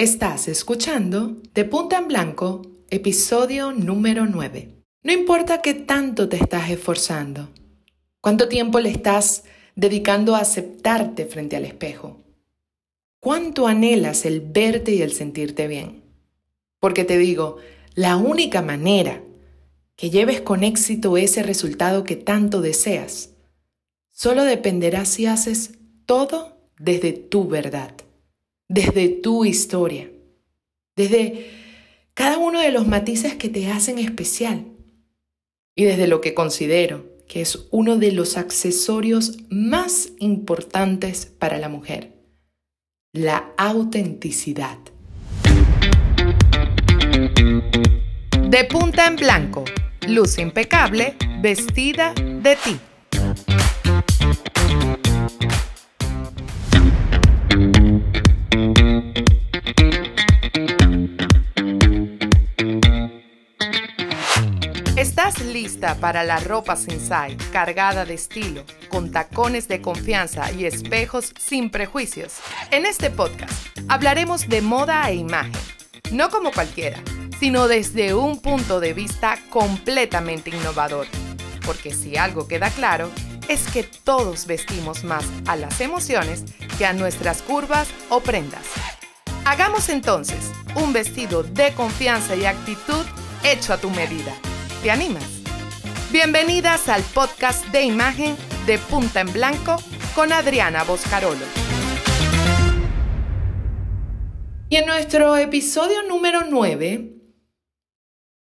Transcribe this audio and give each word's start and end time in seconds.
Estás 0.00 0.48
escuchando 0.48 1.42
De 1.52 1.66
Punta 1.66 1.98
en 1.98 2.08
Blanco, 2.08 2.62
episodio 2.88 3.72
número 3.72 4.24
9. 4.24 4.82
No 5.02 5.12
importa 5.12 5.60
qué 5.60 5.74
tanto 5.74 6.26
te 6.26 6.38
estás 6.38 6.70
esforzando, 6.70 7.50
cuánto 8.22 8.48
tiempo 8.48 8.80
le 8.80 8.88
estás 8.88 9.44
dedicando 9.76 10.36
a 10.36 10.38
aceptarte 10.38 11.26
frente 11.26 11.56
al 11.56 11.66
espejo, 11.66 12.24
cuánto 13.20 13.66
anhelas 13.66 14.24
el 14.24 14.40
verte 14.40 14.92
y 14.92 15.02
el 15.02 15.12
sentirte 15.12 15.68
bien. 15.68 16.02
Porque 16.78 17.04
te 17.04 17.18
digo, 17.18 17.58
la 17.94 18.16
única 18.16 18.62
manera 18.62 19.22
que 19.96 20.08
lleves 20.08 20.40
con 20.40 20.64
éxito 20.64 21.18
ese 21.18 21.42
resultado 21.42 22.04
que 22.04 22.16
tanto 22.16 22.62
deseas, 22.62 23.34
solo 24.10 24.44
dependerá 24.44 25.04
si 25.04 25.26
haces 25.26 25.72
todo 26.06 26.56
desde 26.78 27.12
tu 27.12 27.46
verdad 27.48 27.92
desde 28.70 29.08
tu 29.08 29.44
historia, 29.44 30.08
desde 30.94 31.50
cada 32.14 32.38
uno 32.38 32.60
de 32.60 32.70
los 32.70 32.86
matices 32.86 33.34
que 33.34 33.48
te 33.48 33.66
hacen 33.66 33.98
especial 33.98 34.64
y 35.74 35.84
desde 35.84 36.06
lo 36.06 36.20
que 36.20 36.34
considero 36.34 37.04
que 37.26 37.40
es 37.40 37.66
uno 37.72 37.96
de 37.96 38.12
los 38.12 38.36
accesorios 38.36 39.38
más 39.50 40.10
importantes 40.20 41.26
para 41.26 41.58
la 41.58 41.68
mujer, 41.68 42.12
la 43.12 43.52
autenticidad. 43.58 44.78
De 48.48 48.64
punta 48.70 49.08
en 49.08 49.16
blanco, 49.16 49.64
luz 50.06 50.38
impecable, 50.38 51.16
vestida 51.40 52.14
de 52.14 52.56
ti. 52.56 52.80
¿Estás 65.30 65.46
lista 65.46 65.94
para 65.94 66.24
la 66.24 66.40
ropa 66.40 66.74
sensai 66.74 67.36
cargada 67.52 68.04
de 68.04 68.14
estilo, 68.14 68.64
con 68.88 69.12
tacones 69.12 69.68
de 69.68 69.80
confianza 69.80 70.50
y 70.50 70.64
espejos 70.64 71.32
sin 71.38 71.70
prejuicios? 71.70 72.38
En 72.72 72.84
este 72.84 73.10
podcast 73.10 73.52
hablaremos 73.86 74.48
de 74.48 74.60
moda 74.60 75.08
e 75.08 75.14
imagen, 75.14 75.52
no 76.10 76.30
como 76.30 76.50
cualquiera, 76.50 76.98
sino 77.38 77.68
desde 77.68 78.12
un 78.12 78.42
punto 78.42 78.80
de 78.80 78.92
vista 78.92 79.38
completamente 79.50 80.50
innovador. 80.50 81.06
Porque 81.64 81.94
si 81.94 82.16
algo 82.16 82.48
queda 82.48 82.68
claro, 82.70 83.08
es 83.48 83.68
que 83.68 83.84
todos 83.84 84.46
vestimos 84.46 85.04
más 85.04 85.24
a 85.46 85.54
las 85.54 85.80
emociones 85.80 86.42
que 86.76 86.86
a 86.86 86.92
nuestras 86.92 87.42
curvas 87.42 87.86
o 88.08 88.18
prendas. 88.18 88.66
Hagamos 89.44 89.90
entonces 89.90 90.50
un 90.74 90.92
vestido 90.92 91.44
de 91.44 91.72
confianza 91.74 92.34
y 92.34 92.46
actitud 92.46 93.06
hecho 93.44 93.72
a 93.72 93.78
tu 93.78 93.90
medida. 93.90 94.34
¿Te 94.82 94.90
animas? 94.90 95.42
Bienvenidas 96.10 96.88
al 96.88 97.02
podcast 97.02 97.66
de 97.66 97.82
imagen 97.82 98.34
de 98.64 98.78
Punta 98.78 99.20
en 99.20 99.30
Blanco 99.30 99.76
con 100.14 100.32
Adriana 100.32 100.84
Boscarolo. 100.84 101.44
Y 104.70 104.76
en 104.76 104.86
nuestro 104.86 105.36
episodio 105.36 106.02
número 106.04 106.44
9 106.48 107.14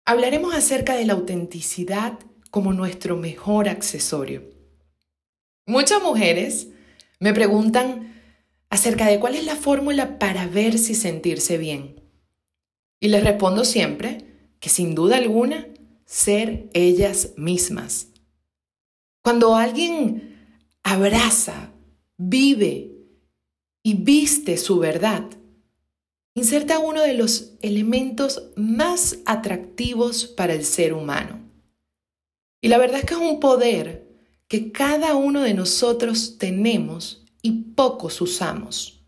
hablaremos 0.05 0.55
acerca 0.55 0.95
de 0.95 1.07
la 1.07 1.15
autenticidad 1.15 2.19
como 2.51 2.75
nuestro 2.75 3.17
mejor 3.17 3.71
accesorio. 3.71 4.43
Muchas 5.65 6.03
mujeres 6.03 6.69
me 7.19 7.33
preguntan 7.33 8.15
acerca 8.69 9.07
de 9.07 9.19
cuál 9.21 9.37
es 9.37 9.47
la 9.47 9.57
fórmula 9.57 10.19
para 10.19 10.47
ver 10.47 10.77
si 10.77 10.95
sentirse 10.95 11.57
bien. 11.57 12.03
Y 13.01 13.09
les 13.09 13.25
respondo 13.25 13.65
siempre 13.65 14.51
que 14.61 14.69
sin 14.69 14.95
duda 14.95 15.17
alguna 15.17 15.67
ser 16.07 16.71
ellas 16.73 17.35
mismas. 17.37 18.09
Cuando 19.23 19.57
alguien 19.57 20.57
abraza, 20.83 21.73
vive 22.17 22.93
y 23.83 23.95
viste 23.95 24.57
su 24.57 24.79
verdad, 24.79 25.25
inserta 26.35 26.79
uno 26.79 27.03
de 27.03 27.15
los 27.15 27.55
elementos 27.61 28.51
más 28.57 29.19
atractivos 29.27 30.27
para 30.27 30.55
el 30.55 30.65
ser 30.65 30.93
humano. 30.95 31.41
Y 32.63 32.69
la 32.69 32.79
verdad 32.79 33.01
es 33.01 33.05
que 33.05 33.15
es 33.15 33.21
un 33.21 33.41
poder 33.41 34.07
que 34.49 34.71
cada 34.71 35.17
uno 35.17 35.43
de 35.43 35.55
nosotros 35.55 36.39
tenemos 36.39 37.25
y 37.43 37.53
pocos 37.75 38.21
usamos. 38.21 39.05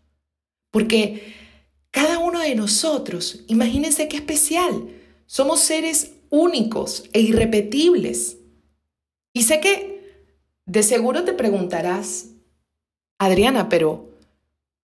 Porque 0.71 1.33
cada 1.91 2.19
uno 2.19 2.39
de 2.39 2.55
nosotros, 2.55 3.43
imagínense 3.47 4.07
qué 4.07 4.17
especial, 4.17 4.89
somos 5.25 5.61
seres 5.61 6.18
únicos 6.29 7.09
e 7.13 7.21
irrepetibles. 7.21 8.37
Y 9.33 9.43
sé 9.43 9.59
que 9.59 9.99
de 10.65 10.83
seguro 10.83 11.23
te 11.23 11.33
preguntarás, 11.33 12.29
Adriana, 13.17 13.69
pero 13.69 14.09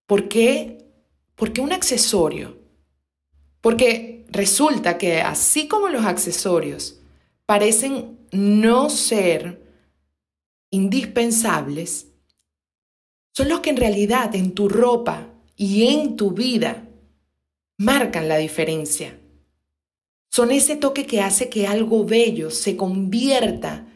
¿por 0.08 0.28
qué, 0.28 0.86
¿por 1.36 1.54
qué 1.54 1.62
un 1.62 1.72
accesorio? 1.72 2.58
Porque 3.62 4.26
resulta 4.30 4.98
que 4.98 5.22
así 5.22 5.68
como 5.68 5.90
los 5.90 6.06
accesorios 6.06 7.00
parecen 7.46 8.20
no 8.32 8.90
ser 8.90 9.62
indispensables, 10.72 12.08
son 13.34 13.50
los 13.50 13.60
que 13.60 13.70
en 13.70 13.78
realidad 13.78 14.36
en 14.36 14.54
tu 14.54 14.70
ropa 14.70 15.30
y 15.56 15.88
en 15.88 16.16
tu 16.16 16.32
vida 16.32 16.88
marcan 17.78 18.28
la 18.28 18.38
diferencia. 18.38 19.20
Son 20.36 20.52
ese 20.52 20.76
toque 20.76 21.06
que 21.06 21.22
hace 21.22 21.48
que 21.48 21.66
algo 21.66 22.04
bello 22.04 22.52
se 22.52 22.76
convierta 22.76 23.88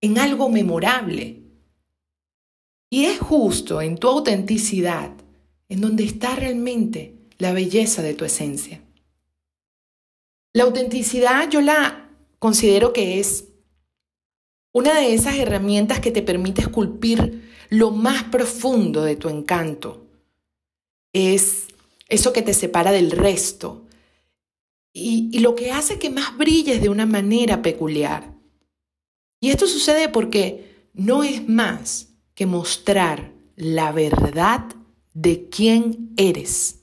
en 0.00 0.18
algo 0.18 0.48
memorable. 0.48 1.40
Y 2.90 3.04
es 3.04 3.20
justo 3.20 3.80
en 3.80 3.96
tu 3.96 4.08
autenticidad 4.08 5.12
en 5.68 5.80
donde 5.80 6.02
está 6.02 6.34
realmente 6.34 7.16
la 7.38 7.52
belleza 7.52 8.02
de 8.02 8.14
tu 8.14 8.24
esencia. 8.24 8.82
La 10.52 10.64
autenticidad 10.64 11.48
yo 11.48 11.60
la 11.60 12.10
considero 12.40 12.92
que 12.92 13.20
es 13.20 13.44
una 14.74 14.98
de 14.98 15.14
esas 15.14 15.36
herramientas 15.36 16.00
que 16.00 16.10
te 16.10 16.22
permite 16.22 16.62
esculpir 16.62 17.52
lo 17.68 17.92
más 17.92 18.24
profundo 18.24 19.04
de 19.04 19.14
tu 19.14 19.28
encanto. 19.28 20.08
Es 21.12 21.68
eso 22.08 22.32
que 22.32 22.42
te 22.42 22.52
separa 22.52 22.90
del 22.90 23.12
resto, 23.12 23.86
y, 24.92 25.38
lo 25.38 25.54
que 25.54 25.72
hace 25.72 25.98
que 25.98 26.10
más 26.10 26.36
brilles 26.36 26.82
de 26.82 26.88
una 26.88 27.06
manera 27.06 27.62
peculiar. 27.62 28.34
Y 29.40 29.50
esto 29.50 29.66
sucede 29.66 30.08
porque 30.08 30.88
no 30.92 31.24
es 31.24 31.48
más 31.48 32.08
que 32.34 32.46
mostrar 32.46 33.32
la 33.56 33.92
verdad 33.92 34.64
de 35.14 35.48
quién 35.48 36.12
eres. 36.16 36.80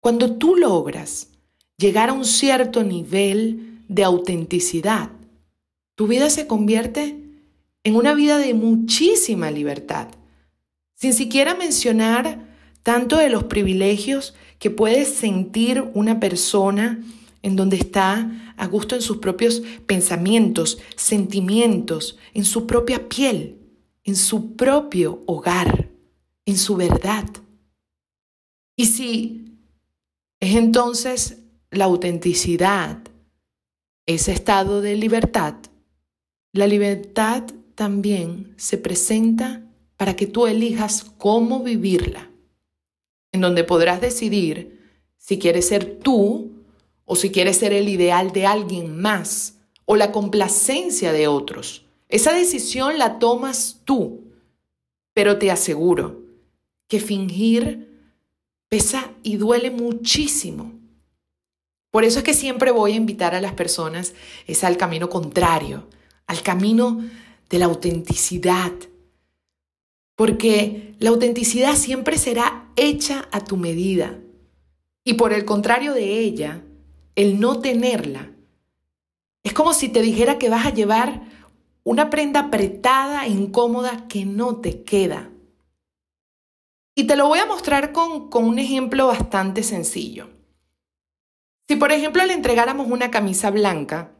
Cuando 0.00 0.36
tú 0.36 0.56
logras 0.56 1.28
llegar 1.76 2.10
a 2.10 2.12
un 2.12 2.24
cierto 2.24 2.84
nivel 2.84 3.80
de 3.88 4.04
autenticidad, 4.04 5.10
tu 5.94 6.06
vida 6.06 6.28
se 6.30 6.46
convierte 6.46 7.20
en 7.84 7.96
una 7.96 8.14
vida 8.14 8.38
de 8.38 8.54
muchísima 8.54 9.50
libertad, 9.50 10.08
sin 10.94 11.12
siquiera 11.12 11.54
mencionar 11.54 12.54
tanto 12.82 13.16
de 13.16 13.30
los 13.30 13.44
privilegios 13.44 14.34
que 14.64 14.70
puede 14.70 15.04
sentir 15.04 15.90
una 15.92 16.20
persona 16.20 16.98
en 17.42 17.54
donde 17.54 17.76
está 17.76 18.54
a 18.56 18.66
gusto 18.66 18.94
en 18.94 19.02
sus 19.02 19.18
propios 19.18 19.62
pensamientos, 19.84 20.78
sentimientos, 20.96 22.16
en 22.32 22.46
su 22.46 22.66
propia 22.66 23.06
piel, 23.06 23.58
en 24.04 24.16
su 24.16 24.56
propio 24.56 25.22
hogar, 25.26 25.90
en 26.46 26.56
su 26.56 26.76
verdad. 26.76 27.28
Y 28.74 28.86
si 28.86 29.58
es 30.40 30.56
entonces 30.56 31.40
la 31.70 31.84
autenticidad, 31.84 33.00
ese 34.06 34.32
estado 34.32 34.80
de 34.80 34.96
libertad, 34.96 35.56
la 36.54 36.66
libertad 36.66 37.44
también 37.74 38.54
se 38.56 38.78
presenta 38.78 39.62
para 39.98 40.16
que 40.16 40.26
tú 40.26 40.46
elijas 40.46 41.04
cómo 41.18 41.62
vivirla 41.62 42.30
en 43.34 43.40
donde 43.40 43.64
podrás 43.64 44.00
decidir 44.00 44.80
si 45.18 45.40
quieres 45.40 45.66
ser 45.66 45.98
tú 45.98 46.52
o 47.04 47.16
si 47.16 47.30
quieres 47.30 47.56
ser 47.56 47.72
el 47.72 47.88
ideal 47.88 48.32
de 48.32 48.46
alguien 48.46 48.96
más 48.96 49.56
o 49.86 49.96
la 49.96 50.12
complacencia 50.12 51.12
de 51.12 51.26
otros. 51.26 51.84
Esa 52.08 52.32
decisión 52.32 52.96
la 52.96 53.18
tomas 53.18 53.80
tú, 53.84 54.20
pero 55.12 55.36
te 55.36 55.50
aseguro 55.50 56.22
que 56.86 57.00
fingir 57.00 57.92
pesa 58.68 59.10
y 59.24 59.36
duele 59.36 59.72
muchísimo. 59.72 60.72
Por 61.90 62.04
eso 62.04 62.20
es 62.20 62.24
que 62.24 62.34
siempre 62.34 62.70
voy 62.70 62.92
a 62.92 62.96
invitar 62.96 63.34
a 63.34 63.40
las 63.40 63.54
personas 63.54 64.14
es 64.46 64.62
al 64.62 64.76
camino 64.76 65.08
contrario, 65.08 65.88
al 66.28 66.42
camino 66.42 67.04
de 67.50 67.58
la 67.58 67.64
autenticidad, 67.64 68.72
porque 70.16 70.94
la 70.98 71.10
autenticidad 71.10 71.74
siempre 71.74 72.18
será 72.18 72.70
hecha 72.76 73.28
a 73.32 73.42
tu 73.42 73.56
medida. 73.56 74.18
Y 75.04 75.14
por 75.14 75.32
el 75.32 75.44
contrario 75.44 75.92
de 75.92 76.20
ella, 76.20 76.62
el 77.14 77.40
no 77.40 77.60
tenerla, 77.60 78.30
es 79.42 79.52
como 79.52 79.74
si 79.74 79.88
te 79.88 80.00
dijera 80.00 80.38
que 80.38 80.48
vas 80.48 80.66
a 80.66 80.72
llevar 80.72 81.22
una 81.82 82.08
prenda 82.08 82.40
apretada 82.40 83.26
e 83.26 83.30
incómoda 83.30 84.08
que 84.08 84.24
no 84.24 84.60
te 84.60 84.84
queda. 84.84 85.30
Y 86.94 87.06
te 87.06 87.16
lo 87.16 87.28
voy 87.28 87.40
a 87.40 87.46
mostrar 87.46 87.92
con, 87.92 88.30
con 88.30 88.44
un 88.44 88.58
ejemplo 88.58 89.08
bastante 89.08 89.62
sencillo. 89.62 90.30
Si 91.68 91.76
por 91.76 91.92
ejemplo 91.92 92.24
le 92.24 92.32
entregáramos 92.32 92.88
una 92.90 93.10
camisa 93.10 93.50
blanca 93.50 94.12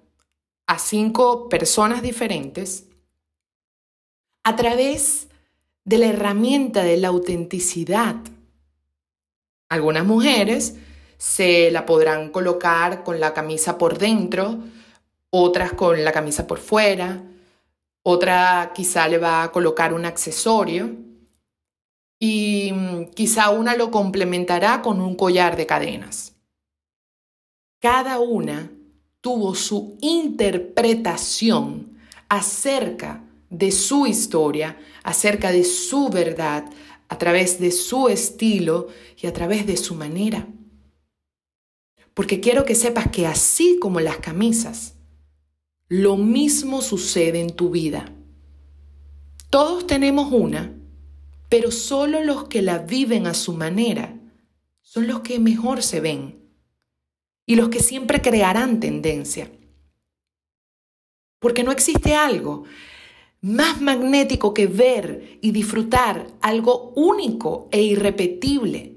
a 0.67 0.79
cinco 0.79 1.49
personas 1.49 2.03
diferentes, 2.03 2.89
a 4.45 4.57
través 4.57 5.29
de 5.85 5.99
la 5.99 6.07
herramienta 6.07 6.83
de 6.83 6.97
la 6.97 7.09
autenticidad, 7.09 8.17
algunas 9.69 10.05
mujeres 10.05 10.77
se 11.19 11.71
la 11.71 11.87
podrán 11.87 12.31
colocar 12.31 13.03
con 13.03 13.21
la 13.21 13.35
camisa 13.35 13.79
por 13.79 13.99
dentro, 13.99 14.59
otras 15.31 15.73
con 15.73 16.05
la 16.05 16.13
camisa 16.13 16.47
por 16.47 16.59
fuera, 16.59 17.23
otra 18.03 18.73
quizá 18.75 19.09
le 19.09 19.19
va 19.19 19.43
a 19.43 19.51
colocar 19.51 19.93
un 19.95 20.05
accesorio 20.05 20.95
y 22.19 22.71
mm, 22.73 23.07
quizá 23.15 23.51
una 23.51 23.75
lo 23.75 23.91
complementará 23.91 24.81
con 24.83 25.01
un 25.01 25.17
collar 25.17 25.57
de 25.57 25.67
cadenas. 25.67 26.35
Cada 27.81 28.21
una 28.21 28.71
tuvo 29.21 29.55
su 29.55 29.97
interpretación 30.01 31.99
acerca 32.29 33.24
de 33.59 33.71
su 33.71 34.07
historia, 34.07 34.79
acerca 35.03 35.53
de 35.53 35.65
su 35.65 36.09
verdad, 36.09 36.65
a 37.09 37.19
través 37.19 37.61
de 37.61 37.71
su 37.71 38.09
estilo 38.09 38.89
y 39.21 39.27
a 39.27 39.33
través 39.33 39.67
de 39.67 39.77
su 39.77 39.95
manera. 39.95 40.49
Porque 42.15 42.41
quiero 42.41 42.65
que 42.65 42.75
sepas 42.75 43.11
que 43.11 43.27
así 43.27 43.79
como 43.81 44.01
las 44.01 44.19
camisas, 44.19 44.95
lo 45.89 46.17
mismo 46.17 46.83
sucede 46.83 47.41
en 47.41 47.55
tu 47.55 47.71
vida. 47.71 48.13
Todos 49.51 49.87
tenemos 49.87 50.33
una, 50.33 50.75
pero 51.49 51.71
solo 51.71 52.23
los 52.25 52.49
que 52.49 52.63
la 52.63 52.79
viven 52.79 53.27
a 53.27 53.35
su 53.35 53.53
manera 53.53 54.19
son 54.83 55.07
los 55.07 55.21
que 55.21 55.39
mejor 55.39 55.83
se 55.83 56.01
ven 56.01 56.41
y 57.47 57.55
los 57.55 57.69
que 57.69 57.81
siempre 57.81 58.21
crearán 58.21 58.81
tendencia. 58.81 59.51
Porque 61.39 61.63
no 61.63 61.73
existe 61.73 62.15
algo 62.15 62.65
más 63.45 63.81
magnético 63.81 64.53
que 64.53 64.67
ver 64.67 65.39
y 65.41 65.53
disfrutar 65.53 66.27
algo 66.41 66.93
único 66.97 67.69
e 67.71 67.83
irrepetible. 67.83 68.97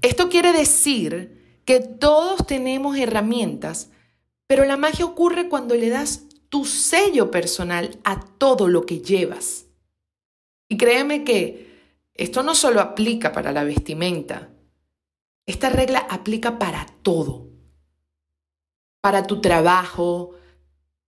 Esto 0.00 0.28
quiere 0.28 0.52
decir 0.52 1.60
que 1.64 1.80
todos 1.80 2.46
tenemos 2.46 2.96
herramientas 2.96 3.90
pero 4.46 4.64
la 4.64 4.76
magia 4.76 5.04
ocurre 5.04 5.48
cuando 5.48 5.74
le 5.74 5.88
das 5.88 6.24
tu 6.48 6.64
sello 6.64 7.30
personal 7.30 7.98
a 8.04 8.20
todo 8.20 8.68
lo 8.68 8.86
que 8.86 9.00
llevas. 9.00 9.66
Y 10.68 10.76
créeme 10.76 11.24
que 11.24 11.72
esto 12.14 12.42
no 12.42 12.54
solo 12.54 12.80
aplica 12.80 13.32
para 13.32 13.52
la 13.52 13.64
vestimenta, 13.64 14.50
esta 15.46 15.70
regla 15.70 16.06
aplica 16.10 16.58
para 16.58 16.86
todo. 17.02 17.48
Para 19.00 19.26
tu 19.26 19.40
trabajo, 19.40 20.32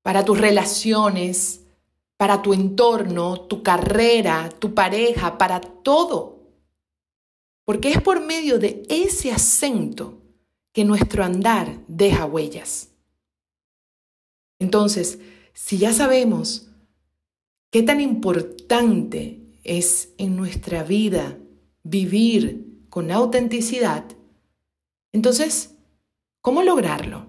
para 0.03 0.25
tus 0.25 0.39
relaciones, 0.39 1.66
para 2.17 2.43
tu 2.43 2.55
entorno, 2.55 3.41
tu 3.43 3.63
carrera, 3.63 4.49
tu 4.59 4.75
pareja, 4.75 5.37
para 5.39 5.61
todo. 5.61 6.41
Porque 7.65 7.91
es 7.91 8.01
por 8.01 8.25
medio 8.25 8.59
de 8.59 8.85
ese 8.89 9.33
acento 9.33 10.23
que 10.73 10.85
nuestro 10.85 11.25
andar 11.25 11.81
deja 11.89 12.25
huellas. 12.27 12.91
Entonces, 14.59 15.19
si 15.53 15.79
ya 15.79 15.93
sabemos 15.93 16.69
qué 17.71 17.83
tan 17.83 18.01
importante 18.01 19.41
es 19.65 20.15
en 20.19 20.37
nuestra 20.37 20.85
vida 20.85 21.39
vivir 21.83 22.87
con 22.89 23.11
autenticidad, 23.11 24.05
entonces, 25.13 25.75
¿cómo 26.41 26.63
lograrlo? 26.63 27.27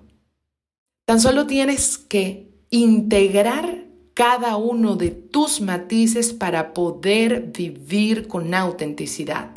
Tan 1.06 1.22
solo 1.22 1.48
tienes 1.48 1.98
que 1.98 2.51
integrar 2.69 3.87
cada 4.18 4.58
uno 4.58 4.96
de 4.96 5.12
tus 5.12 5.62
matices 5.62 6.34
para 6.34 6.74
poder 6.74 7.52
vivir 7.56 8.28
con 8.28 8.56
autenticidad. 8.56 9.52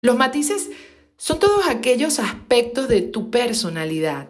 Los 0.00 0.16
matices 0.16 0.70
son 1.18 1.38
todos 1.38 1.68
aquellos 1.68 2.18
aspectos 2.18 2.88
de 2.88 3.02
tu 3.02 3.30
personalidad 3.30 4.28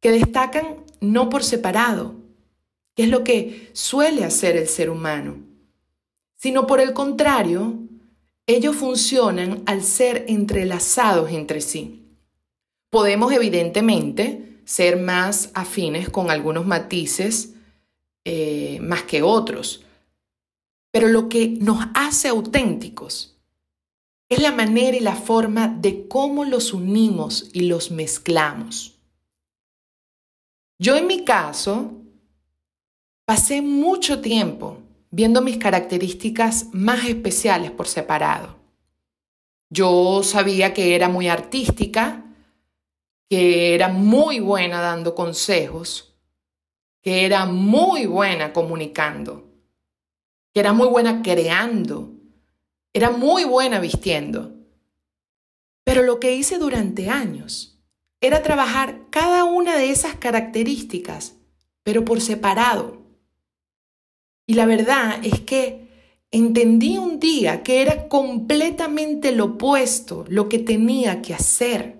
que 0.00 0.10
destacan 0.10 0.78
no 1.00 1.30
por 1.30 1.44
separado, 1.44 2.16
que 2.96 3.04
es 3.04 3.08
lo 3.08 3.22
que 3.22 3.70
suele 3.72 4.24
hacer 4.24 4.56
el 4.56 4.66
ser 4.66 4.90
humano, 4.90 5.36
sino 6.34 6.66
por 6.66 6.80
el 6.80 6.94
contrario, 6.94 7.78
ellos 8.48 8.74
funcionan 8.74 9.62
al 9.64 9.84
ser 9.84 10.24
entrelazados 10.26 11.30
entre 11.30 11.60
sí. 11.60 12.02
Podemos 12.90 13.32
evidentemente 13.32 14.58
ser 14.64 14.96
más 14.96 15.52
afines 15.54 16.10
con 16.10 16.32
algunos 16.32 16.66
matices 16.66 17.54
eh, 18.30 18.78
más 18.80 19.04
que 19.04 19.22
otros, 19.22 19.86
pero 20.92 21.08
lo 21.08 21.30
que 21.30 21.48
nos 21.48 21.82
hace 21.94 22.28
auténticos 22.28 23.38
es 24.28 24.42
la 24.42 24.52
manera 24.52 24.98
y 24.98 25.00
la 25.00 25.14
forma 25.14 25.66
de 25.68 26.06
cómo 26.08 26.44
los 26.44 26.74
unimos 26.74 27.48
y 27.54 27.62
los 27.62 27.90
mezclamos. 27.90 28.98
Yo 30.78 30.98
en 30.98 31.06
mi 31.06 31.24
caso 31.24 32.02
pasé 33.24 33.62
mucho 33.62 34.20
tiempo 34.20 34.82
viendo 35.10 35.40
mis 35.40 35.56
características 35.56 36.66
más 36.74 37.06
especiales 37.06 37.70
por 37.70 37.88
separado. 37.88 38.58
Yo 39.70 40.22
sabía 40.22 40.74
que 40.74 40.94
era 40.94 41.08
muy 41.08 41.28
artística, 41.28 42.26
que 43.30 43.74
era 43.74 43.88
muy 43.88 44.38
buena 44.40 44.82
dando 44.82 45.14
consejos, 45.14 46.07
que 47.02 47.24
era 47.24 47.46
muy 47.46 48.06
buena 48.06 48.52
comunicando, 48.52 49.48
que 50.52 50.60
era 50.60 50.72
muy 50.72 50.88
buena 50.88 51.22
creando, 51.22 52.14
era 52.92 53.10
muy 53.10 53.44
buena 53.44 53.80
vistiendo. 53.80 54.54
Pero 55.84 56.02
lo 56.02 56.20
que 56.20 56.34
hice 56.34 56.58
durante 56.58 57.08
años 57.08 57.78
era 58.20 58.42
trabajar 58.42 59.02
cada 59.10 59.44
una 59.44 59.76
de 59.76 59.90
esas 59.90 60.16
características, 60.16 61.36
pero 61.82 62.04
por 62.04 62.20
separado. 62.20 63.06
Y 64.46 64.54
la 64.54 64.66
verdad 64.66 65.20
es 65.22 65.40
que 65.40 65.88
entendí 66.30 66.98
un 66.98 67.20
día 67.20 67.62
que 67.62 67.80
era 67.80 68.08
completamente 68.08 69.32
lo 69.32 69.44
opuesto 69.44 70.24
lo 70.28 70.48
que 70.48 70.58
tenía 70.58 71.22
que 71.22 71.34
hacer. 71.34 71.98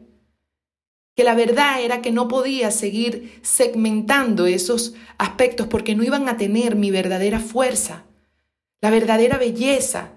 Que 1.18 1.25
la 1.25 1.34
verdad 1.34 1.82
era 1.82 2.00
que 2.00 2.12
no 2.12 2.28
podía 2.28 2.70
seguir 2.70 3.40
segmentando 3.42 4.46
esos 4.46 4.94
aspectos 5.18 5.66
porque 5.66 5.96
no 5.96 6.04
iban 6.04 6.28
a 6.28 6.37
tener 6.37 6.76
mi 6.76 6.92
verdadera 6.92 7.40
fuerza, 7.40 8.04
la 8.80 8.90
verdadera 8.90 9.37
belleza, 9.37 10.12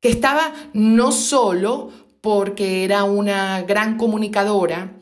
que 0.00 0.10
estaba 0.10 0.52
no 0.74 1.12
solo 1.12 1.90
porque 2.20 2.84
era 2.84 3.04
una 3.04 3.62
gran 3.62 3.96
comunicadora, 3.96 4.92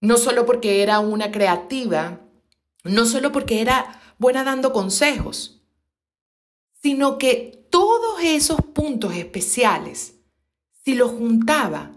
no 0.00 0.16
solo 0.16 0.46
porque 0.46 0.82
era 0.82 1.00
una 1.00 1.30
creativa, 1.30 2.20
no 2.84 3.04
solo 3.04 3.32
porque 3.32 3.60
era 3.60 4.00
buena 4.16 4.44
dando 4.44 4.72
consejos, 4.72 5.60
sino 6.72 7.18
que 7.18 7.66
todos 7.68 8.22
esos 8.22 8.62
puntos 8.62 9.14
especiales, 9.14 10.14
si 10.86 10.94
los 10.94 11.10
juntaba, 11.10 11.92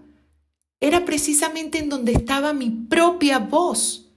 era 0.81 1.05
precisamente 1.05 1.77
en 1.77 1.87
donde 1.87 2.11
estaba 2.11 2.51
mi 2.51 2.69
propia 2.69 3.39
voz. 3.39 4.11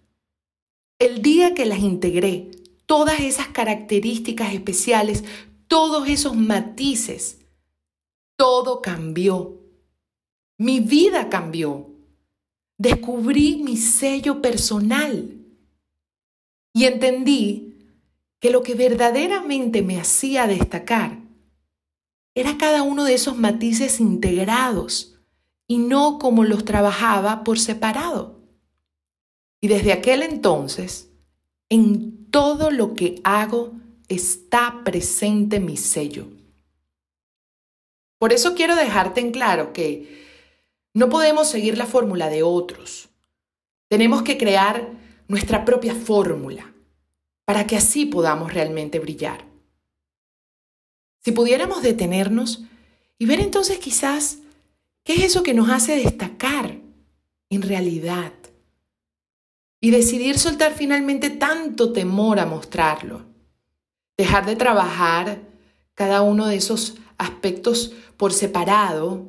El 0.98 1.22
día 1.22 1.54
que 1.54 1.66
las 1.66 1.78
integré, 1.78 2.50
todas 2.86 3.20
esas 3.20 3.48
características 3.48 4.52
especiales, 4.52 5.22
todos 5.68 6.08
esos 6.08 6.34
matices, 6.34 7.38
todo 8.36 8.82
cambió. 8.82 9.60
Mi 10.58 10.80
vida 10.80 11.28
cambió 11.28 11.94
descubrí 12.78 13.62
mi 13.62 13.76
sello 13.76 14.42
personal 14.42 15.30
y 16.72 16.84
entendí 16.84 17.76
que 18.40 18.50
lo 18.50 18.62
que 18.62 18.74
verdaderamente 18.74 19.82
me 19.82 20.00
hacía 20.00 20.46
destacar 20.46 21.18
era 22.34 22.58
cada 22.58 22.82
uno 22.82 23.04
de 23.04 23.14
esos 23.14 23.38
matices 23.38 24.00
integrados 24.00 25.13
y 25.66 25.78
no 25.78 26.18
como 26.18 26.44
los 26.44 26.64
trabajaba 26.64 27.44
por 27.44 27.58
separado. 27.58 28.40
Y 29.60 29.68
desde 29.68 29.92
aquel 29.92 30.22
entonces, 30.22 31.10
en 31.68 32.30
todo 32.30 32.70
lo 32.70 32.94
que 32.94 33.20
hago 33.24 33.72
está 34.08 34.82
presente 34.84 35.60
mi 35.60 35.76
sello. 35.76 36.26
Por 38.18 38.32
eso 38.32 38.54
quiero 38.54 38.76
dejarte 38.76 39.20
en 39.20 39.32
claro 39.32 39.72
que 39.72 40.22
No 40.96 41.08
podemos 41.08 41.48
seguir 41.48 41.76
la 41.76 41.86
fórmula 41.86 42.28
de 42.28 42.44
otros. 42.44 43.08
Tenemos 43.88 44.22
que 44.22 44.38
crear 44.38 44.92
nuestra 45.26 45.64
propia 45.64 45.92
fórmula 45.92 46.72
para 47.44 47.66
que 47.66 47.76
así 47.76 48.06
podamos 48.06 48.54
realmente 48.54 49.00
brillar. 49.00 49.44
Si 51.24 51.32
pudiéramos 51.32 51.82
detenernos 51.82 52.62
y 53.18 53.26
ver 53.26 53.40
entonces 53.40 53.78
quizás 53.78 54.38
qué 55.04 55.14
es 55.14 55.24
eso 55.24 55.42
que 55.42 55.54
nos 55.54 55.68
hace 55.70 55.96
destacar 55.96 56.80
en 57.50 57.62
realidad 57.62 58.32
y 59.80 59.90
decidir 59.90 60.38
soltar 60.38 60.72
finalmente 60.74 61.30
tanto 61.30 61.92
temor 61.92 62.40
a 62.40 62.46
mostrarlo. 62.46 63.26
Dejar 64.16 64.46
de 64.46 64.56
trabajar 64.56 65.42
cada 65.94 66.22
uno 66.22 66.46
de 66.46 66.56
esos 66.56 66.96
aspectos 67.18 67.92
por 68.16 68.32
separado 68.32 69.28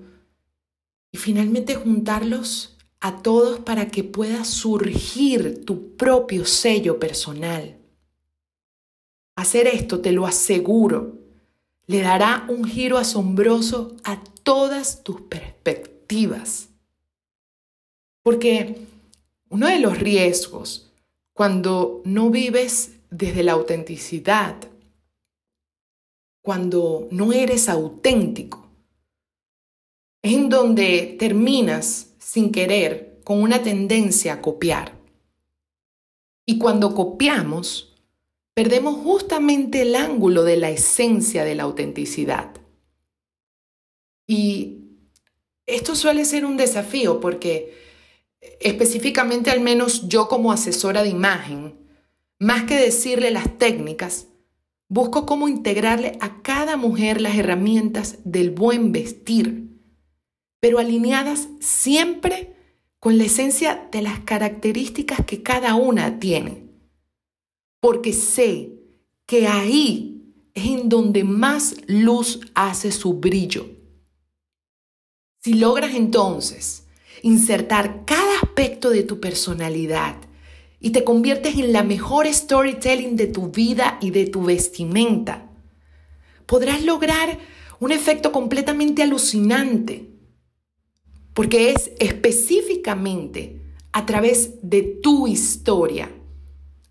y 1.11 1.17
finalmente 1.17 1.75
juntarlos 1.75 2.77
a 2.99 3.21
todos 3.21 3.59
para 3.59 3.87
que 3.89 4.03
pueda 4.03 4.45
surgir 4.45 5.65
tu 5.65 5.95
propio 5.97 6.45
sello 6.45 6.99
personal. 6.99 7.77
Hacer 9.35 9.67
esto, 9.67 9.99
te 9.99 10.13
lo 10.13 10.25
aseguro, 10.25 11.19
le 11.87 12.01
dará 12.01 12.45
un 12.47 12.63
giro 12.63 12.97
asombroso 12.97 13.95
a 14.03 14.23
todas 14.45 15.03
tus 15.03 15.19
perspectivas. 15.21 16.69
Porque 18.23 18.77
uno 19.49 19.67
de 19.67 19.79
los 19.79 19.99
riesgos 19.99 20.93
cuando 21.33 22.01
no 22.05 22.29
vives 22.29 22.93
desde 23.09 23.43
la 23.43 23.51
autenticidad, 23.51 24.55
cuando 26.41 27.09
no 27.11 27.33
eres 27.33 27.67
auténtico, 27.67 28.69
es 30.21 30.33
en 30.33 30.47
donde 30.47 31.17
terminas 31.19 32.13
sin 32.19 32.51
querer 32.51 33.19
con 33.25 33.41
una 33.41 33.61
tendencia 33.61 34.33
a 34.33 34.41
copiar. 34.41 34.93
Y 36.45 36.57
cuando 36.57 36.95
copiamos, 36.95 37.95
perdemos 38.53 38.95
justamente 39.03 39.81
el 39.81 39.95
ángulo 39.95 40.43
de 40.43 40.57
la 40.57 40.69
esencia 40.69 41.43
de 41.43 41.55
la 41.55 41.63
autenticidad. 41.63 42.64
Y 44.27 44.83
esto 45.65 45.95
suele 45.95 46.25
ser 46.25 46.45
un 46.45 46.57
desafío 46.57 47.19
porque 47.19 47.73
específicamente 48.59 49.51
al 49.51 49.61
menos 49.61 50.07
yo 50.07 50.27
como 50.27 50.51
asesora 50.51 51.03
de 51.03 51.09
imagen, 51.09 51.75
más 52.39 52.63
que 52.63 52.75
decirle 52.75 53.31
las 53.31 53.57
técnicas, 53.57 54.27
busco 54.87 55.25
cómo 55.25 55.47
integrarle 55.47 56.17
a 56.21 56.41
cada 56.41 56.77
mujer 56.77 57.21
las 57.21 57.37
herramientas 57.37 58.19
del 58.23 58.51
buen 58.51 58.91
vestir, 58.91 59.69
pero 60.59 60.79
alineadas 60.79 61.47
siempre 61.59 62.55
con 62.99 63.17
la 63.17 63.25
esencia 63.25 63.87
de 63.91 64.01
las 64.01 64.19
características 64.19 65.25
que 65.25 65.43
cada 65.43 65.75
una 65.75 66.19
tiene 66.19 66.65
porque 67.85 68.13
sé 68.13 68.79
que 69.27 69.45
ahí 69.45 70.33
es 70.55 70.65
en 70.65 70.89
donde 70.89 71.23
más 71.23 71.75
luz 71.85 72.41
hace 72.55 72.91
su 72.91 73.13
brillo. 73.13 73.67
Si 75.45 75.53
logras 75.53 75.93
entonces 75.93 76.87
insertar 77.21 78.03
cada 78.05 78.39
aspecto 78.41 78.89
de 78.89 79.03
tu 79.03 79.19
personalidad 79.19 80.15
y 80.79 80.89
te 80.89 81.03
conviertes 81.03 81.53
en 81.53 81.71
la 81.71 81.83
mejor 81.83 82.25
storytelling 82.25 83.15
de 83.15 83.27
tu 83.27 83.51
vida 83.51 83.99
y 84.01 84.09
de 84.09 84.25
tu 84.25 84.41
vestimenta, 84.41 85.47
podrás 86.47 86.83
lograr 86.83 87.37
un 87.79 87.91
efecto 87.91 88.31
completamente 88.31 89.03
alucinante, 89.03 90.09
porque 91.35 91.69
es 91.69 91.91
específicamente 91.99 93.61
a 93.91 94.07
través 94.07 94.55
de 94.63 94.81
tu 94.81 95.27
historia 95.27 96.09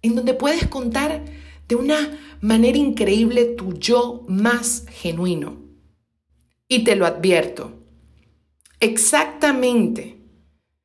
en 0.00 0.14
donde 0.14 0.32
puedes 0.32 0.68
contar 0.68 1.24
de 1.66 1.74
una 1.74 2.20
manera 2.40 2.78
increíble 2.78 3.46
tu 3.46 3.72
yo 3.72 4.24
más 4.28 4.86
genuino. 4.90 5.56
Y 6.68 6.84
te 6.84 6.94
lo 6.94 7.04
advierto, 7.04 7.83
exactamente. 8.84 10.16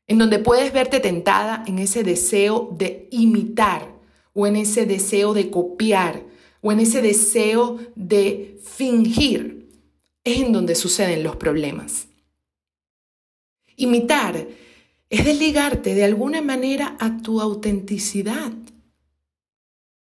En 0.08 0.18
donde 0.18 0.40
puedes 0.40 0.74
verte 0.74 1.00
tentada 1.00 1.64
en 1.68 1.78
ese 1.78 2.04
deseo 2.04 2.70
de 2.72 3.08
imitar 3.12 3.94
o 4.34 4.48
en 4.48 4.56
ese 4.56 4.86
deseo 4.86 5.34
de 5.34 5.52
copiar 5.52 6.24
o 6.62 6.72
en 6.72 6.80
ese 6.80 7.02
deseo 7.02 7.78
de 7.96 8.60
fingir, 8.64 9.70
es 10.24 10.40
en 10.42 10.52
donde 10.52 10.76
suceden 10.76 11.24
los 11.24 11.36
problemas. 11.36 12.08
Imitar 13.76 14.48
es 15.10 15.26
desligarte 15.26 15.94
de 15.94 16.04
alguna 16.04 16.42
manera 16.42 16.98
a 17.00 17.22
tu 17.22 17.40
autenticidad. 17.40 18.52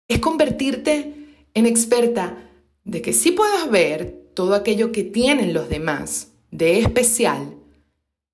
Es 0.08 0.18
convertirte 0.20 1.14
en 1.54 1.66
experta 1.66 2.50
de 2.84 3.02
que 3.02 3.12
sí 3.12 3.32
puedas 3.32 3.70
ver 3.70 4.30
todo 4.34 4.54
aquello 4.54 4.92
que 4.92 5.02
tienen 5.02 5.52
los 5.52 5.68
demás 5.68 6.32
de 6.50 6.78
especial, 6.78 7.56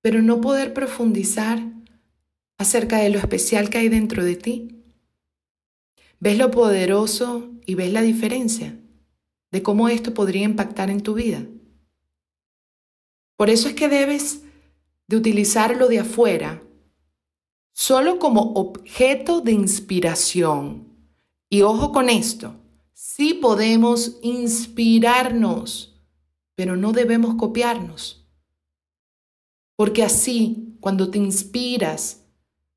pero 0.03 0.21
no 0.21 0.41
poder 0.41 0.73
profundizar 0.73 1.63
acerca 2.57 2.97
de 2.97 3.09
lo 3.09 3.19
especial 3.19 3.69
que 3.69 3.77
hay 3.77 3.87
dentro 3.87 4.23
de 4.25 4.35
ti. 4.35 4.83
¿Ves 6.19 6.37
lo 6.37 6.51
poderoso 6.51 7.49
y 7.65 7.75
ves 7.75 7.93
la 7.93 8.01
diferencia 8.01 8.77
de 9.49 9.63
cómo 9.63 9.87
esto 9.87 10.13
podría 10.13 10.43
impactar 10.43 10.89
en 10.89 11.01
tu 11.01 11.13
vida? 11.13 11.47
Por 13.37 13.49
eso 13.49 13.69
es 13.69 13.75
que 13.75 13.87
debes 13.87 14.43
de 15.07 15.15
utilizar 15.15 15.77
lo 15.77 15.87
de 15.87 15.99
afuera 15.99 16.61
solo 17.71 18.19
como 18.19 18.53
objeto 18.55 19.39
de 19.39 19.53
inspiración 19.53 20.89
y 21.49 21.61
ojo 21.61 21.93
con 21.93 22.09
esto, 22.09 22.55
sí 22.91 23.35
podemos 23.35 24.17
inspirarnos, 24.21 25.95
pero 26.55 26.75
no 26.75 26.91
debemos 26.91 27.35
copiarnos. 27.35 28.22
Porque 29.83 30.01
así, 30.01 30.77
cuando 30.79 31.11
te 31.11 31.17
inspiras, 31.17 32.23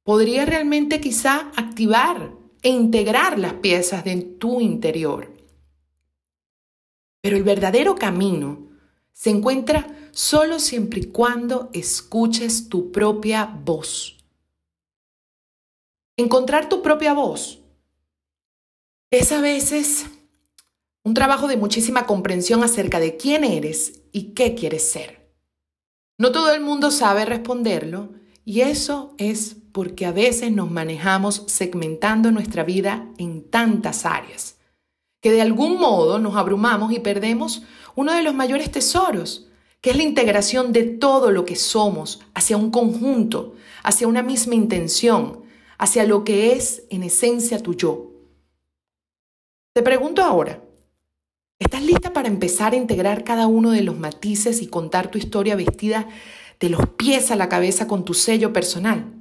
podría 0.02 0.44
realmente 0.44 1.00
quizá 1.00 1.52
activar 1.54 2.32
e 2.62 2.68
integrar 2.68 3.38
las 3.38 3.52
piezas 3.52 4.02
de 4.02 4.16
tu 4.22 4.60
interior. 4.60 5.32
Pero 7.20 7.36
el 7.36 7.44
verdadero 7.44 7.94
camino 7.94 8.70
se 9.12 9.30
encuentra 9.30 9.86
solo 10.10 10.58
siempre 10.58 10.98
y 10.98 11.04
cuando 11.04 11.70
escuches 11.72 12.68
tu 12.68 12.90
propia 12.90 13.44
voz. 13.44 14.16
Encontrar 16.16 16.68
tu 16.68 16.82
propia 16.82 17.12
voz 17.12 17.60
es 19.12 19.30
a 19.30 19.40
veces 19.40 20.06
un 21.04 21.14
trabajo 21.14 21.46
de 21.46 21.56
muchísima 21.56 22.04
comprensión 22.04 22.64
acerca 22.64 22.98
de 22.98 23.16
quién 23.16 23.44
eres 23.44 24.02
y 24.10 24.34
qué 24.34 24.56
quieres 24.56 24.90
ser. 24.90 25.15
No 26.18 26.32
todo 26.32 26.52
el 26.52 26.62
mundo 26.62 26.90
sabe 26.90 27.26
responderlo 27.26 28.14
y 28.44 28.62
eso 28.62 29.14
es 29.18 29.56
porque 29.72 30.06
a 30.06 30.12
veces 30.12 30.50
nos 30.50 30.70
manejamos 30.70 31.44
segmentando 31.46 32.30
nuestra 32.30 32.64
vida 32.64 33.06
en 33.18 33.42
tantas 33.50 34.06
áreas, 34.06 34.56
que 35.20 35.30
de 35.30 35.42
algún 35.42 35.78
modo 35.78 36.18
nos 36.18 36.36
abrumamos 36.36 36.92
y 36.92 37.00
perdemos 37.00 37.64
uno 37.94 38.12
de 38.12 38.22
los 38.22 38.34
mayores 38.34 38.70
tesoros, 38.70 39.48
que 39.82 39.90
es 39.90 39.96
la 39.96 40.04
integración 40.04 40.72
de 40.72 40.84
todo 40.84 41.30
lo 41.30 41.44
que 41.44 41.56
somos 41.56 42.20
hacia 42.32 42.56
un 42.56 42.70
conjunto, 42.70 43.54
hacia 43.82 44.08
una 44.08 44.22
misma 44.22 44.54
intención, 44.54 45.42
hacia 45.76 46.04
lo 46.04 46.24
que 46.24 46.52
es 46.52 46.84
en 46.88 47.02
esencia 47.02 47.62
tu 47.62 47.74
yo. 47.74 48.12
Te 49.74 49.82
pregunto 49.82 50.22
ahora, 50.22 50.62
¿estás 51.58 51.82
lista 51.82 52.12
para 52.12 52.28
empezar 52.28 52.72
a 52.72 52.76
integrar 52.76 53.24
cada 53.24 53.46
uno 53.46 53.70
de 53.70 53.82
los 53.82 53.98
matices 53.98 54.62
y 54.62 54.66
contar 54.66 55.10
tu 55.10 55.18
historia 55.18 55.56
vestida 55.56 56.08
de 56.60 56.70
los 56.70 56.88
pies 56.90 57.30
a 57.30 57.36
la 57.36 57.48
cabeza 57.48 57.86
con 57.86 58.04
tu 58.04 58.14
sello 58.14 58.52
personal? 58.52 59.12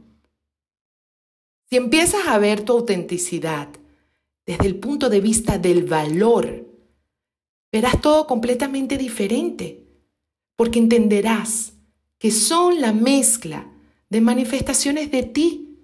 Si 1.69 1.77
empiezas 1.77 2.27
a 2.27 2.37
ver 2.37 2.61
tu 2.61 2.73
autenticidad 2.73 3.69
desde 4.45 4.67
el 4.67 4.75
punto 4.75 5.09
de 5.09 5.21
vista 5.21 5.57
del 5.57 5.83
valor, 5.83 6.67
verás 7.71 7.99
todo 8.01 8.27
completamente 8.27 8.97
diferente, 8.97 9.83
porque 10.55 10.79
entenderás 10.79 11.73
que 12.19 12.31
son 12.31 12.79
la 12.79 12.93
mezcla 12.93 13.69
de 14.09 14.21
manifestaciones 14.21 15.11
de 15.11 15.23
ti, 15.23 15.79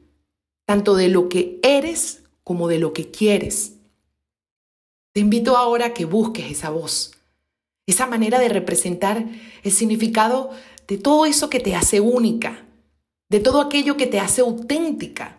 tanto 0.66 0.96
de 0.96 1.10
lo 1.10 1.28
que 1.28 1.60
eres 1.64 2.24
como 2.44 2.68
de 2.68 2.80
lo 2.80 2.94
que 2.94 3.10
quieres. 3.10 3.81
Te 5.14 5.20
invito 5.20 5.58
ahora 5.58 5.88
a 5.88 5.94
que 5.94 6.06
busques 6.06 6.50
esa 6.50 6.70
voz, 6.70 7.12
esa 7.86 8.08
manera 8.08 8.40
de 8.40 8.50
representar 8.50 9.26
el 9.64 9.72
significado 9.72 10.52
de 10.88 10.98
todo 10.98 11.26
eso 11.26 11.50
que 11.50 11.60
te 11.60 11.76
hace 11.76 12.00
única, 12.00 12.66
de 13.30 13.40
todo 13.40 13.62
aquello 13.62 13.98
que 13.98 14.08
te 14.08 14.20
hace 14.20 14.42
auténtica 14.42 15.38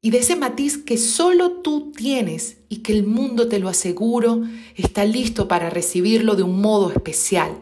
y 0.00 0.10
de 0.10 0.18
ese 0.18 0.36
matiz 0.36 0.78
que 0.78 0.96
solo 0.96 1.60
tú 1.60 1.92
tienes 1.92 2.58
y 2.68 2.78
que 2.78 2.92
el 2.92 3.04
mundo, 3.04 3.48
te 3.48 3.58
lo 3.58 3.68
aseguro, 3.68 4.42
está 4.76 5.04
listo 5.04 5.46
para 5.46 5.70
recibirlo 5.70 6.36
de 6.36 6.42
un 6.42 6.60
modo 6.60 6.90
especial. 6.90 7.60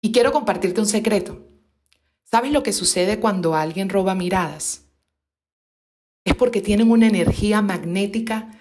Y 0.00 0.12
quiero 0.12 0.32
compartirte 0.32 0.80
un 0.80 0.86
secreto. 0.86 1.46
¿Sabes 2.24 2.52
lo 2.52 2.62
que 2.62 2.72
sucede 2.72 3.18
cuando 3.18 3.54
alguien 3.54 3.88
roba 3.88 4.14
miradas? 4.14 4.84
Es 6.24 6.34
porque 6.34 6.60
tienen 6.60 6.90
una 6.90 7.08
energía 7.08 7.62
magnética 7.62 8.58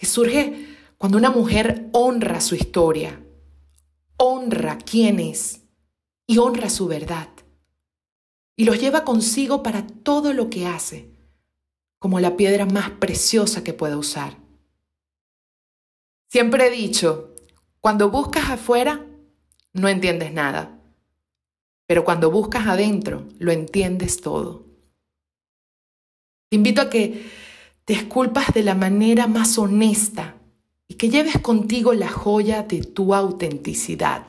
que 0.00 0.06
surge 0.06 0.78
cuando 0.96 1.18
una 1.18 1.30
mujer 1.30 1.90
honra 1.92 2.40
su 2.40 2.54
historia, 2.54 3.22
honra 4.16 4.78
quién 4.78 5.20
es 5.20 5.60
y 6.26 6.38
honra 6.38 6.70
su 6.70 6.86
verdad. 6.86 7.28
Y 8.56 8.64
los 8.64 8.80
lleva 8.80 9.04
consigo 9.04 9.62
para 9.62 9.86
todo 9.86 10.32
lo 10.32 10.48
que 10.48 10.66
hace, 10.66 11.10
como 11.98 12.18
la 12.18 12.38
piedra 12.38 12.64
más 12.64 12.88
preciosa 12.92 13.62
que 13.62 13.74
pueda 13.74 13.98
usar. 13.98 14.38
Siempre 16.30 16.68
he 16.68 16.70
dicho, 16.70 17.36
cuando 17.80 18.08
buscas 18.08 18.48
afuera, 18.48 19.04
no 19.74 19.86
entiendes 19.88 20.32
nada. 20.32 20.80
Pero 21.86 22.06
cuando 22.06 22.30
buscas 22.30 22.66
adentro, 22.66 23.28
lo 23.38 23.52
entiendes 23.52 24.22
todo. 24.22 24.64
Te 26.48 26.56
invito 26.56 26.80
a 26.80 26.88
que 26.88 27.49
te 27.84 27.94
esculpas 27.94 28.52
de 28.52 28.62
la 28.62 28.74
manera 28.74 29.26
más 29.26 29.58
honesta 29.58 30.34
y 30.86 30.94
que 30.94 31.08
lleves 31.08 31.38
contigo 31.38 31.94
la 31.94 32.08
joya 32.08 32.62
de 32.62 32.82
tu 32.82 33.14
autenticidad. 33.14 34.22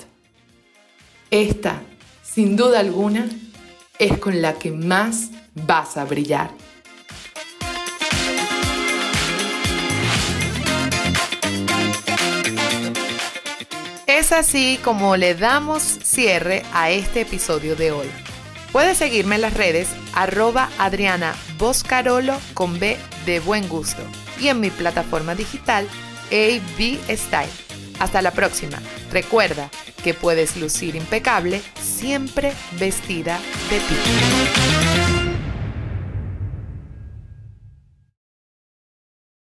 Esta, 1.30 1.82
sin 2.24 2.56
duda 2.56 2.80
alguna, 2.80 3.30
es 4.00 4.18
con 4.18 4.42
la 4.42 4.54
que 4.54 4.72
más 4.72 5.32
vas 5.54 5.98
a 5.98 6.06
brillar. 6.06 6.52
Es 14.08 14.32
así 14.32 14.80
como 14.84 15.18
le 15.18 15.36
damos 15.36 15.82
cierre 15.82 16.64
a 16.74 16.92
este 16.92 17.22
episodio 17.22 17.76
de 17.76 17.92
hoy. 17.92 18.08
Puedes 18.72 18.98
seguirme 18.98 19.36
en 19.36 19.42
las 19.42 19.54
redes 19.54 19.90
arroba 20.14 20.70
Adriana 20.78 21.34
Boscarolo 21.58 22.38
con 22.54 22.80
B 22.80 22.98
de 23.26 23.40
buen 23.40 23.68
gusto 23.68 24.02
y 24.40 24.48
en 24.48 24.60
mi 24.60 24.70
plataforma 24.70 25.36
digital 25.36 25.88
AB 26.32 27.00
Style. 27.10 27.52
Hasta 28.00 28.22
la 28.22 28.32
próxima. 28.32 28.80
Recuerda 29.12 29.70
que 30.04 30.14
puedes 30.14 30.58
lucir 30.58 30.96
impecable 30.96 31.62
siempre 31.80 32.54
vestida 32.80 33.40
de 33.70 33.80
ti. 33.80 35.11